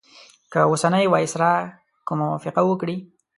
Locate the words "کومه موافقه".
2.07-2.61